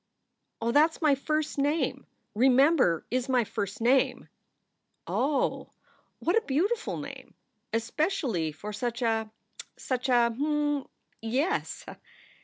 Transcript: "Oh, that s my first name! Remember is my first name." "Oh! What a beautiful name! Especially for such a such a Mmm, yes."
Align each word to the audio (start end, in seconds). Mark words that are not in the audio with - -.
"Oh, 0.59 0.71
that 0.71 0.89
s 0.95 1.01
my 1.03 1.13
first 1.13 1.59
name! 1.59 2.07
Remember 2.33 3.05
is 3.11 3.29
my 3.29 3.43
first 3.43 3.81
name." 3.81 4.29
"Oh! 5.05 5.69
What 6.17 6.35
a 6.35 6.41
beautiful 6.41 6.97
name! 6.97 7.35
Especially 7.71 8.51
for 8.51 8.73
such 8.73 9.03
a 9.03 9.29
such 9.77 10.09
a 10.09 10.33
Mmm, 10.35 10.89
yes." 11.21 11.85